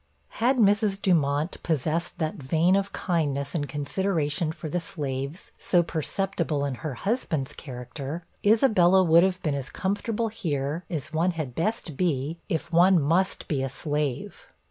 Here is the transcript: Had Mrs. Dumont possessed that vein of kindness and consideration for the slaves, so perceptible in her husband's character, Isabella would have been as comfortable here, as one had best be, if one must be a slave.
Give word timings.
Had 0.39 0.57
Mrs. 0.57 0.99
Dumont 0.99 1.61
possessed 1.61 2.17
that 2.17 2.33
vein 2.33 2.75
of 2.75 2.91
kindness 2.91 3.53
and 3.53 3.69
consideration 3.69 4.51
for 4.51 4.67
the 4.67 4.79
slaves, 4.79 5.51
so 5.59 5.83
perceptible 5.83 6.65
in 6.65 6.73
her 6.81 6.95
husband's 6.95 7.53
character, 7.53 8.25
Isabella 8.43 9.03
would 9.03 9.21
have 9.21 9.39
been 9.43 9.53
as 9.53 9.69
comfortable 9.69 10.29
here, 10.29 10.85
as 10.89 11.13
one 11.13 11.33
had 11.37 11.53
best 11.53 11.97
be, 11.97 12.39
if 12.49 12.73
one 12.73 12.99
must 12.99 13.47
be 13.47 13.61
a 13.61 13.69
slave. 13.69 14.47